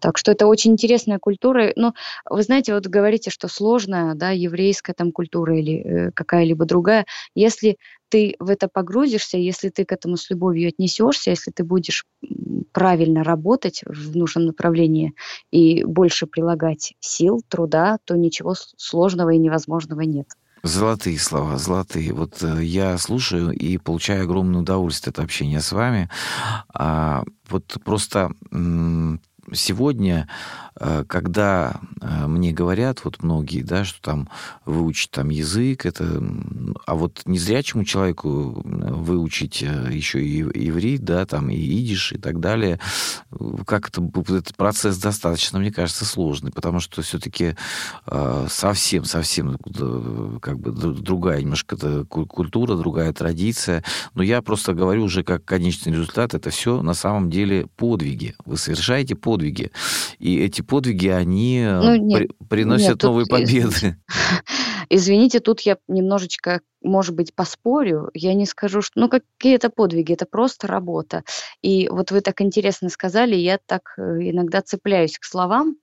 [0.00, 1.72] Так что это очень интересная культура.
[1.76, 1.92] Но
[2.30, 7.04] вы знаете, вот говорите, что сложная, да, еврейская там культура или э, какая-либо другая.
[7.34, 7.76] Если
[8.08, 12.06] ты в это погрузишься, если ты к этому с любовью отнесешься, если ты будешь
[12.72, 15.14] правильно работать в нужном направлении
[15.50, 20.28] и больше прилагать сил, труда, то ничего сложного и невозможного нет.
[20.62, 22.12] Золотые слова, золотые.
[22.12, 26.08] Вот э, я слушаю и получаю огромное удовольствие от общения с вами.
[26.74, 28.32] А, вот просто
[29.52, 30.28] сегодня
[31.08, 34.28] когда э, мне говорят, вот многие, да, что там
[34.66, 36.22] выучить там язык, это,
[36.84, 42.40] а вот незрячему человеку выучить э, еще и иврит, да, там и идиш и так
[42.40, 42.78] далее,
[43.66, 47.56] как это, этот процесс достаточно, мне кажется, сложный, потому что все-таки
[48.48, 49.56] совсем-совсем
[50.40, 53.82] как бы другая немножко культура, другая традиция,
[54.14, 58.34] но я просто говорю уже как конечный результат, это все на самом деле подвиги.
[58.44, 59.70] Вы совершаете подвиги,
[60.18, 63.96] и эти подвиги, они э, ну, нет, при, приносят нет, новые победы.
[64.88, 68.10] Извините, тут я немножечко, может быть, поспорю.
[68.14, 69.00] Я не скажу, что...
[69.00, 70.12] Ну, какие это подвиги?
[70.12, 71.24] Это просто работа.
[71.62, 75.76] И вот вы так интересно сказали, я так э, иногда цепляюсь к словам,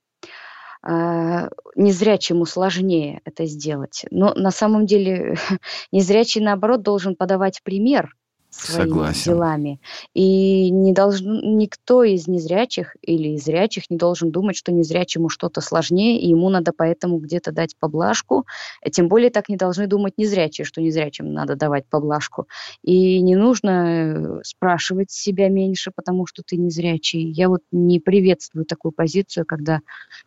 [0.86, 4.06] э, незрячему сложнее это сделать.
[4.10, 5.36] Но на самом деле
[5.92, 8.14] незрячий, наоборот, должен подавать пример
[8.54, 9.32] своими Согласен.
[9.32, 9.80] делами.
[10.14, 15.60] И не должен, никто из незрячих или из зрячих не должен думать, что незрячему что-то
[15.60, 18.46] сложнее, и ему надо поэтому где-то дать поблажку.
[18.90, 22.46] Тем более так не должны думать незрячие, что незрячим надо давать поблажку.
[22.82, 27.30] И не нужно э, спрашивать себя меньше, потому что ты незрячий.
[27.30, 29.80] Я вот не приветствую такую позицию, когда,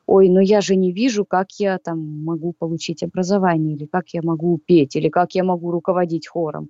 [0.05, 4.21] ой, ну я же не вижу, как я там могу получить образование, или как я
[4.21, 6.69] могу петь, или как я могу руководить хором.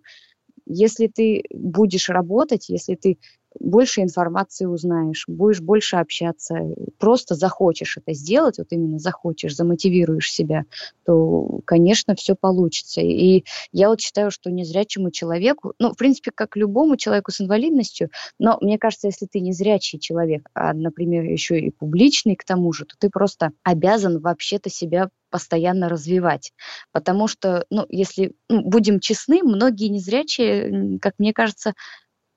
[0.69, 3.17] Если ты будешь работать, если ты
[3.59, 6.59] больше информации узнаешь, будешь больше общаться,
[6.99, 10.65] просто захочешь это сделать, вот именно захочешь, замотивируешь себя,
[11.05, 13.01] то, конечно, все получится.
[13.01, 18.09] И я вот считаю, что незрячему человеку, ну, в принципе, как любому человеку с инвалидностью,
[18.39, 22.85] но мне кажется, если ты незрячий человек, а, например, еще и публичный к тому же,
[22.85, 26.53] то ты просто обязан вообще-то себя постоянно развивать.
[26.91, 31.73] Потому что, ну, если ну, будем честны, многие незрячие, как мне кажется,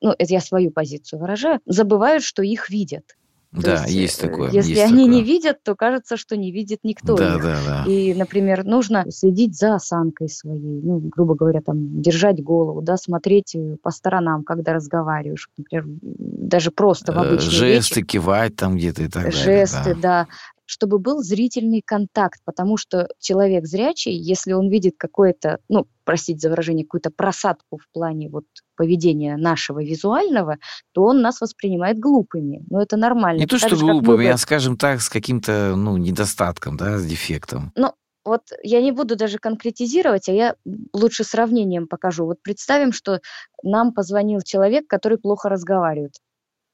[0.01, 3.05] ну, это я свою позицию выражаю, забывают, что их видят.
[3.53, 4.51] Да, есть, есть э, такое.
[4.53, 5.15] Если есть они такое.
[5.17, 7.43] не видят, то кажется, что не видит никто да, их.
[7.43, 7.85] Да, да.
[7.85, 13.57] И, например, нужно следить за осанкой своей, ну, грубо говоря, там, держать голову, да, смотреть
[13.57, 18.07] э, по сторонам, когда разговариваешь, например, даже просто в э, обычной Жесты, речи.
[18.07, 19.33] кивать там где-то и так далее.
[19.33, 20.01] Жесты, да.
[20.01, 20.29] да
[20.71, 26.51] чтобы был зрительный контакт, потому что человек зрячий, если он видит какое-то, ну, простите за
[26.51, 28.45] выражение, какую-то просадку в плане вот
[28.77, 30.59] поведения нашего визуального,
[30.93, 32.63] то он нас воспринимает глупыми.
[32.71, 33.41] Но это нормально.
[33.41, 37.73] Не то, что глупыми, а, скажем так, с каким-то, ну, недостатком, да, с дефектом.
[37.75, 37.93] Ну,
[38.25, 40.55] вот я не буду даже конкретизировать, а я
[40.93, 42.27] лучше сравнением покажу.
[42.27, 43.19] Вот представим, что
[43.65, 46.13] нам позвонил человек, который плохо разговаривает.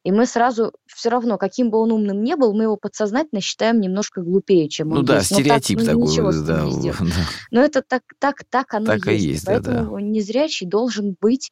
[0.06, 3.80] И мы сразу, все равно, каким бы он умным не был, мы его подсознательно считаем
[3.80, 5.34] немножко глупее, чем он Ну да, есть.
[5.34, 6.64] стереотип так, ну, такой, да,
[7.00, 7.06] да.
[7.50, 9.24] Но это так, так, так оно так есть.
[9.24, 10.00] И есть Поэтому да, да.
[10.00, 11.50] незрячий должен быть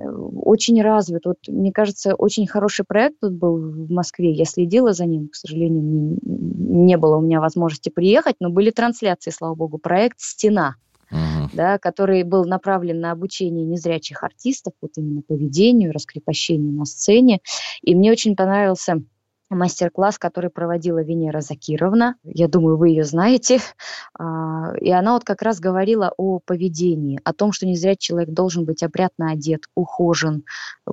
[0.00, 1.26] э, очень развит.
[1.26, 4.32] Вот, мне кажется, очень хороший проект тут был в Москве.
[4.32, 8.72] Я следила за ним, к сожалению, не, не было у меня возможности приехать, но были
[8.72, 9.78] трансляции, слава богу.
[9.78, 10.74] Проект «Стена»
[11.12, 11.48] uh-huh.
[11.52, 17.40] да, который был направлен на обучение незрячих артистов, вот именно поведению, раскрепощению на сцене.
[17.82, 19.02] И мне очень понравился
[19.54, 22.16] мастер-класс, который проводила Венера Закировна.
[22.24, 23.60] Я думаю, вы ее знаете.
[24.18, 28.64] А, и она вот как раз говорила о поведении, о том, что незрячий человек должен
[28.64, 30.44] быть опрятно одет, ухожен.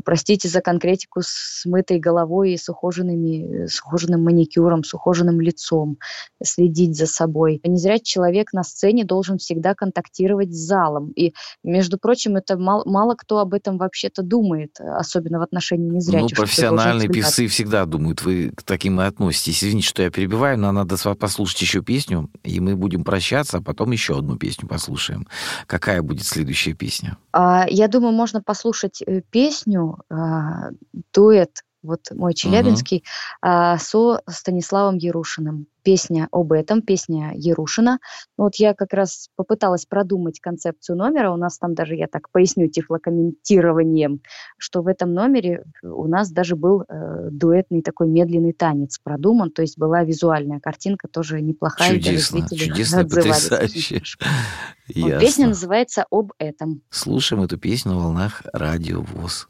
[0.05, 5.97] Простите за конкретику с мытой головой и с, ухоженными, с ухоженным маникюром, с ухоженным лицом,
[6.43, 7.60] следить за собой.
[7.64, 11.12] Незрячий человек на сцене должен всегда контактировать с залом.
[11.12, 11.34] И,
[11.64, 16.38] между прочим, это мало, мало кто об этом вообще-то думает, особенно в отношении незрячих.
[16.38, 18.22] Ну, профессиональные певцы всегда думают.
[18.22, 19.64] Вы к таким и относитесь.
[19.64, 23.91] Извините, что я перебиваю, но надо послушать еще песню, и мы будем прощаться, а потом
[23.91, 25.28] еще одну песню послушаем.
[25.68, 27.18] Какая будет следующая песня?
[27.32, 30.70] А, я думаю, можно послушать э, песню, а,
[31.14, 33.04] дуэт вот мой челябинский,
[33.41, 35.68] а, со Станиславом Ярушиным.
[35.89, 37.97] Песня об этом, песня Ярушина.
[38.37, 41.31] Ну, вот я как раз попыталась продумать концепцию номера.
[41.31, 44.21] У нас там даже, я так поясню тифлокомментированием,
[44.59, 49.63] что в этом номере у нас даже был э, дуэтный такой медленный танец продуман, то
[49.63, 51.95] есть была визуальная картинка тоже неплохая.
[51.95, 54.03] Чудесно, чудесно, потрясающе.
[54.95, 56.83] Вот, песня называется «Об этом».
[56.91, 59.47] Слушаем эту песню на волнах радио ВОЗ.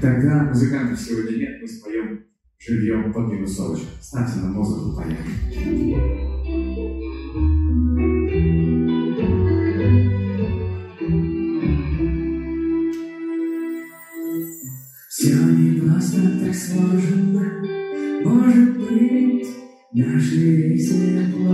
[0.00, 2.23] Тогда музыкантов сегодня нет, мы споем
[2.66, 3.86] живьем под минусовочку.
[4.00, 5.34] Ставьте на музыку, поехали.
[15.08, 17.44] Все не просто так сложено,
[18.24, 19.48] может быть,
[19.92, 21.53] наши рейсы отложены.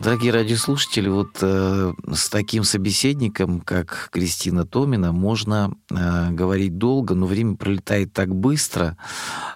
[0.00, 7.26] Дорогие радиослушатели, вот э, с таким собеседником, как Кристина Томина, можно э, говорить долго, но
[7.26, 8.96] время пролетает так быстро,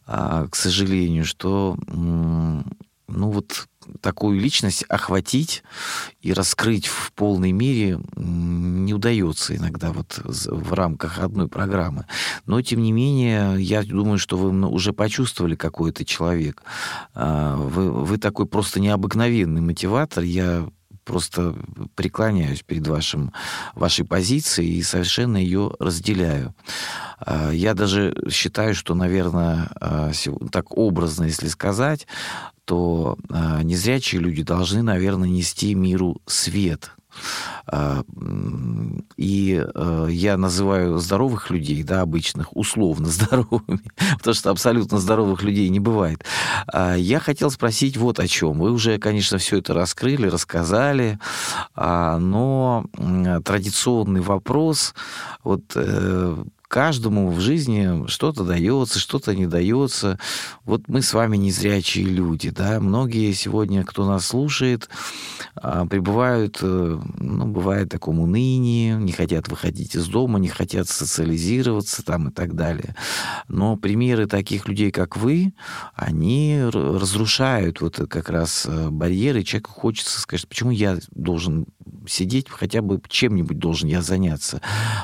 [0.07, 2.77] э, к сожалению, что м,
[3.07, 3.67] ну вот
[4.01, 5.63] такую личность охватить
[6.21, 12.07] и раскрыть в полной мере не удается иногда вот в рамках одной программы.
[12.47, 16.63] Но, тем не менее, я думаю, что вы уже почувствовали, какой это человек.
[17.15, 20.25] А, Вы, вы такой просто необыкновенный мотиватор.
[20.25, 20.67] Я
[21.05, 21.55] просто
[21.95, 23.33] преклоняюсь перед вашим,
[23.75, 26.55] вашей позицией и совершенно ее разделяю.
[27.21, 30.13] А, Я даже считаю, что, наверное, а,
[30.51, 32.07] так образно, если сказать,
[32.65, 36.91] то а, незрячие люди должны, наверное, нести миру свет.
[37.67, 38.03] А,
[39.17, 43.83] И э, я называю здоровых людей, да, обычных, условно здоровыми,
[44.19, 46.25] потому что абсолютно здоровых людей не бывает.
[46.67, 48.59] А, Я хотел спросить вот о чем.
[48.59, 51.19] Вы уже, конечно, все это раскрыли, рассказали,
[51.75, 52.87] а, но
[53.45, 54.95] традиционный вопрос,
[55.43, 56.45] вот э,
[56.75, 60.19] каждому в жизни что-то дается, что-то не дается.
[60.65, 64.89] Вот мы с вами незрячие люди, да, многие сегодня, кто нас слушает,
[65.55, 70.89] а, пребывают, э, ну, бывает в таком унынии, не хотят выходить из дома, не хотят
[70.89, 72.97] социализироваться там и так далее.
[73.47, 75.55] Но примеры таких людей, как вы,
[75.95, 79.45] они разрушают вот как раз э, барьеры.
[79.45, 81.67] Человеку хочется сказать, почему я должен
[82.07, 84.61] сидеть, хотя бы чем-нибудь должен я заняться.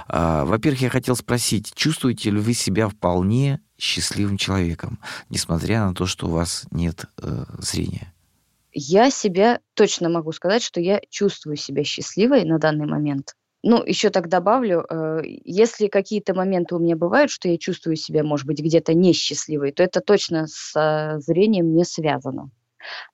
[0.09, 6.07] А, Во-первых, я хотел спросить, чувствуете ли вы себя вполне счастливым человеком, несмотря на то,
[6.07, 8.12] что у вас нет э, зрения?
[8.72, 13.35] Я себя точно могу сказать, что я чувствую себя счастливой на данный момент.
[13.62, 18.22] Ну, еще так добавлю, э, если какие-то моменты у меня бывают, что я чувствую себя,
[18.22, 22.51] может быть, где-то несчастливой, то это точно с зрением не связано.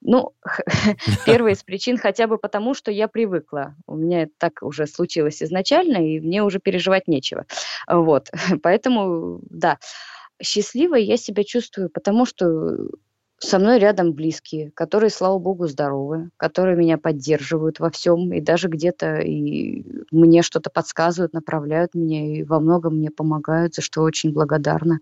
[0.00, 0.32] Ну,
[1.26, 3.74] первая из причин хотя бы потому, что я привыкла.
[3.86, 7.46] У меня так уже случилось изначально, и мне уже переживать нечего.
[7.88, 8.30] Вот,
[8.62, 9.78] поэтому, да,
[10.42, 12.76] счастливой я себя чувствую, потому что
[13.38, 18.68] со мной рядом близкие, которые, слава богу, здоровы, которые меня поддерживают во всем и даже
[18.68, 24.32] где-то и мне что-то подсказывают, направляют меня и во многом мне помогают, за что очень
[24.32, 25.00] благодарна.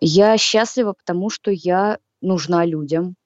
[0.00, 3.16] Я счастлива, потому что я нужна людям.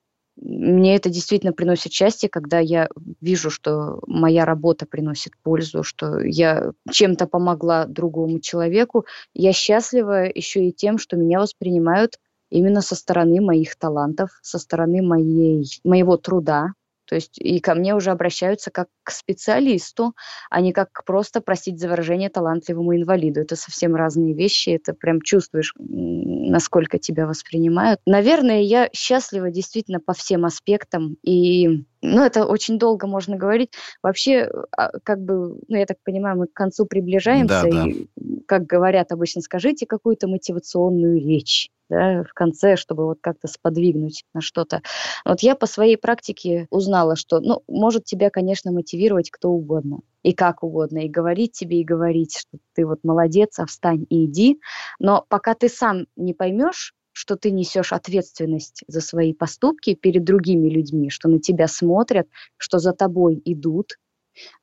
[0.40, 2.88] Мне это действительно приносит счастье, когда я
[3.20, 9.04] вижу, что моя работа приносит пользу, что я чем-то помогла другому человеку.
[9.34, 12.18] Я счастлива еще и тем, что меня воспринимают
[12.50, 16.68] именно со стороны моих талантов, со стороны моей, моего труда.
[17.08, 20.14] То есть и ко мне уже обращаются как к специалисту,
[20.50, 23.40] а не как просто просить за выражение талантливому инвалиду.
[23.40, 28.00] Это совсем разные вещи, это прям чувствуешь, насколько тебя воспринимают.
[28.06, 33.72] Наверное, я счастлива действительно по всем аспектам, и ну, это очень долго можно говорить.
[34.02, 37.88] Вообще, а, как бы, ну, я так понимаю, мы к концу приближаемся, Да, да.
[37.88, 38.06] и,
[38.46, 44.40] как говорят обычно, скажите какую-то мотивационную речь да, в конце, чтобы вот как-то сподвигнуть на
[44.40, 44.82] что-то.
[45.24, 50.32] Вот я по своей практике узнала, что, ну, может тебя, конечно, мотивировать кто угодно и
[50.32, 54.60] как угодно, и говорить тебе, и говорить, что ты вот молодец, а встань и иди.
[54.98, 60.68] Но пока ты сам не поймешь, что ты несешь ответственность за свои поступки перед другими
[60.68, 62.28] людьми, что на тебя смотрят,
[62.58, 63.94] что за тобой идут,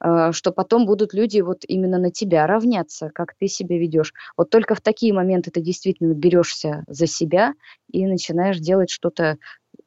[0.01, 4.13] что потом будут люди вот именно на тебя равняться, как ты себя ведешь.
[4.37, 7.53] Вот только в такие моменты ты действительно берешься за себя
[7.91, 9.37] и начинаешь делать что-то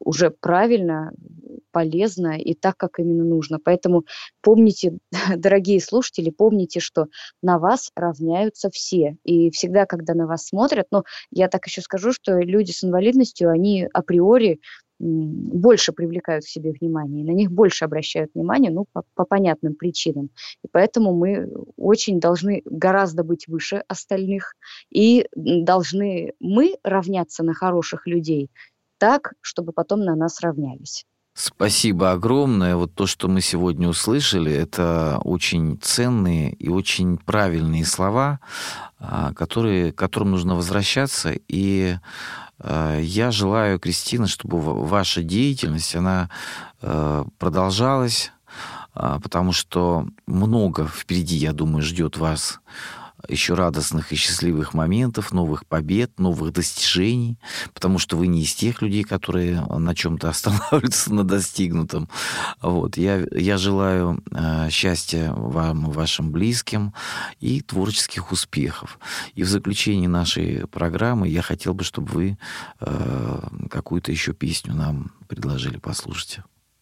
[0.00, 1.12] уже правильно,
[1.70, 3.58] полезно и так, как именно нужно.
[3.62, 4.04] Поэтому
[4.42, 4.98] помните,
[5.36, 7.06] дорогие слушатели, помните, что
[7.42, 9.16] на вас равняются все.
[9.24, 13.50] И всегда, когда на вас смотрят, ну, я так еще скажу, что люди с инвалидностью,
[13.50, 14.60] они априори
[14.98, 20.30] больше привлекают к себе внимание, на них больше обращают внимание, ну, по, по понятным причинам.
[20.64, 24.54] И поэтому мы очень должны гораздо быть выше остальных,
[24.90, 28.50] и должны мы равняться на хороших людей
[28.98, 31.06] так, чтобы потом на нас равнялись.
[31.40, 32.74] Спасибо огромное.
[32.74, 38.40] Вот то, что мы сегодня услышали, это очень ценные и очень правильные слова,
[38.98, 41.32] а, которые, к которым нужно возвращаться.
[41.46, 41.96] И
[42.58, 46.28] а, я желаю, Кристина, чтобы ва- ваша деятельность, она
[46.82, 48.32] э, продолжалась,
[48.92, 52.58] а, потому что много впереди, я думаю, ждет вас
[53.26, 57.38] еще радостных и счастливых моментов, новых побед, новых достижений,
[57.74, 62.08] потому что вы не из тех людей, которые на чем-то останавливаются на достигнутом.
[62.62, 62.96] Вот.
[62.96, 66.94] Я, я желаю э, счастья вам и вашим близким
[67.40, 68.98] и творческих успехов.
[69.34, 72.38] И в заключении нашей программы я хотел бы, чтобы вы
[72.80, 73.40] э,
[73.70, 76.40] какую-то еще песню нам предложили послушать.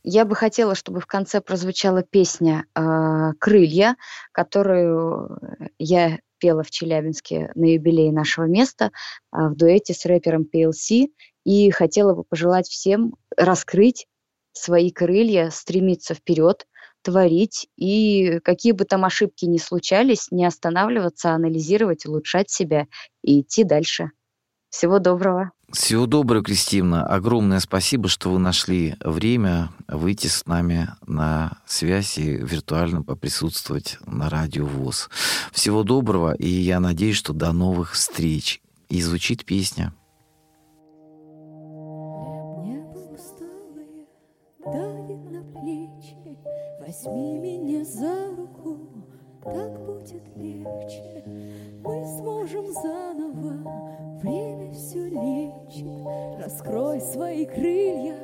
[0.08, 3.96] Я бы хотела, чтобы в конце прозвучала песня э, «Крылья»,
[4.30, 5.40] которую
[5.78, 8.92] я пела в Челябинске на юбилее нашего места
[9.32, 11.08] а, в дуэте с рэпером PLC.
[11.44, 14.06] И хотела бы пожелать всем раскрыть
[14.52, 16.68] свои крылья, стремиться вперед,
[17.02, 17.68] творить.
[17.76, 22.86] И какие бы там ошибки ни случались, не останавливаться, а анализировать, улучшать себя
[23.22, 24.12] и идти дальше.
[24.76, 25.52] Всего доброго.
[25.72, 27.06] Всего доброго, Кристина.
[27.06, 34.28] Огромное спасибо, что вы нашли время выйти с нами на связь и виртуально поприсутствовать на
[34.28, 35.08] радио ВОЗ.
[35.50, 38.60] Всего доброго, и я надеюсь, что до новых встреч.
[38.90, 39.94] И звучит песня.
[46.80, 48.78] Возьми меня за руку,
[49.42, 51.24] так будет легче.
[51.82, 53.05] Мы сможем заново,
[55.16, 55.86] лечит.
[56.38, 58.16] Раскрой свои крылья,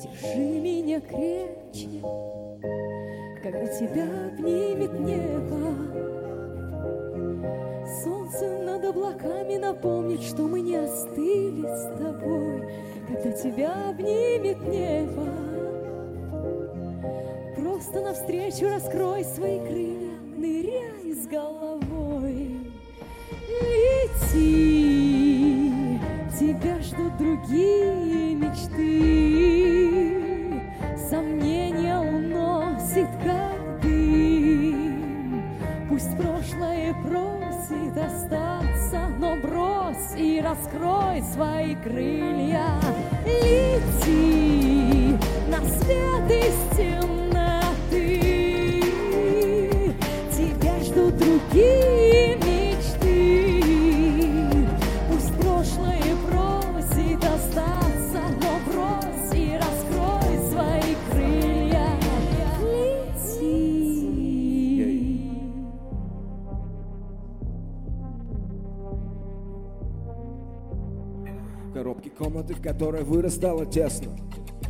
[0.00, 2.02] держи меня крепче.
[3.42, 5.74] Когда тебя обнимет небо,
[8.02, 12.68] Солнце над облаками напомнит, что мы не остыли с тобой.
[13.06, 15.24] Когда тебя обнимет небо,
[17.56, 22.56] Просто навстречу раскрой свои крылья, ныряй с головой.
[23.48, 24.83] Лети,
[26.44, 28.82] тебя ждут другие мечты.
[31.08, 35.42] Сомнения уносит как дым.
[35.88, 42.78] Пусть прошлое просит остаться, но брось и раскрой свои крылья.
[43.24, 45.16] Лети
[45.48, 46.76] на свет из
[72.64, 74.08] комнаты, в которой вырастало тесно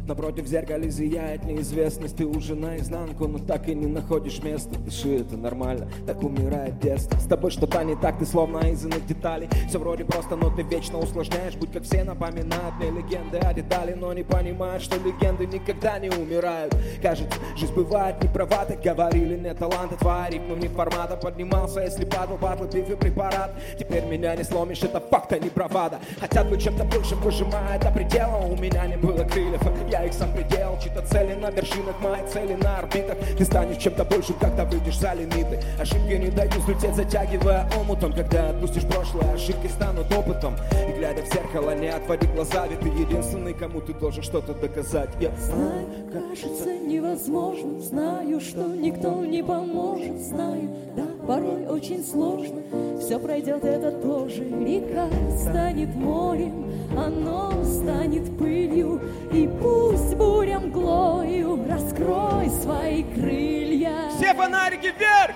[0.07, 2.17] Напротив в зеркале зияет неизвестность.
[2.17, 4.79] Ты уже наизнанку, но так и не находишь места.
[4.79, 7.19] Дыши, это нормально, так умирает детство.
[7.19, 9.49] С тобой что-то не так, ты словно из иных деталей.
[9.69, 11.55] Все вроде просто, но ты вечно усложняешь.
[11.55, 16.11] Будь как все напоминают мне легенды о детали Но не понимают, что легенды никогда не
[16.11, 16.77] умирают.
[17.03, 22.05] Кажется, жизнь бывает не права, так говорили Не таланты твои ритмы не формата Поднимался, если
[22.05, 23.53] падал, батлы, пив и препарат.
[23.79, 25.99] Теперь меня не сломишь, это факт, а не бравада.
[26.21, 28.37] Хотят быть чем-то большим, выжимая до предела.
[28.37, 29.63] У меня не было крыльев,
[29.95, 33.17] я их сам предел Чьи-то цели на вершинах, мои цели на орбитах.
[33.39, 35.61] Ты станешь чем-то большим, когда выйдешь за лимиты.
[35.79, 40.57] Ошибки не дают взлететь, затягивая омутом Когда отпустишь прошлое, ошибки станут опытом.
[40.89, 45.11] И глядя в зеркало, не отводи глаза Ведь ты единственный, кому ты должен что-то доказать.
[45.21, 47.81] Я Знаю, кажется невозможным.
[47.81, 50.21] Знаю, что никто не поможет.
[50.21, 52.63] Знаю, да, порой очень сложно
[53.01, 55.09] Все пройдет, это тоже Река
[55.39, 59.01] станет морем Оно станет пылью
[59.33, 65.35] И пусть буря мглою Раскрой свои крылья Все фонарики вверх!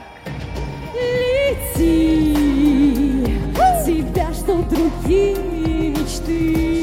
[0.94, 2.38] Лети,
[4.18, 6.77] тебя ждут другие мечты.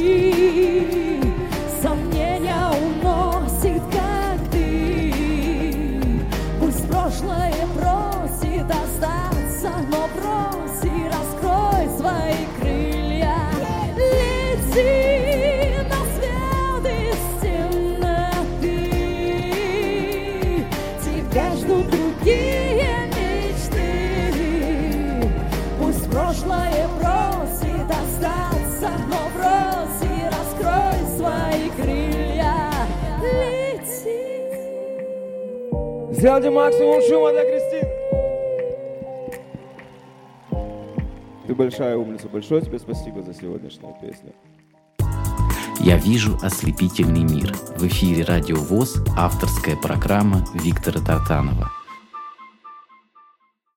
[36.17, 37.89] Сделайте максимум шума для Кристины.
[41.45, 42.29] Ты большая умница.
[42.29, 44.33] Большое тебе спасибо за сегодняшнюю песню.
[45.81, 47.53] Я вижу ослепительный мир.
[47.77, 51.69] В эфире Радио ВОЗ авторская программа Виктора Тартанова.